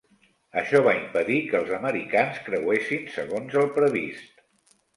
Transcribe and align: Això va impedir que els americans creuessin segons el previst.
Això 0.61 0.79
va 0.87 0.93
impedir 0.99 1.37
que 1.51 1.59
els 1.59 1.69
americans 1.79 2.41
creuessin 2.49 3.07
segons 3.19 3.61
el 3.65 3.71
previst. 3.79 4.45